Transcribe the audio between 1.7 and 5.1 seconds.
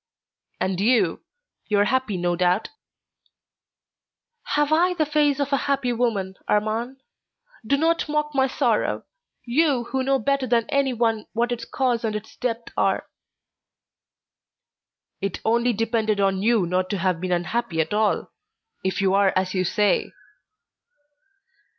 are happy, no doubt?" "Have I the